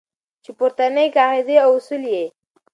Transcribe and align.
چې 0.43 0.51
پورتنۍ 0.57 1.07
قاعدې 1.17 1.55
او 1.65 1.69
اصول 1.77 2.03
یې 2.13 2.23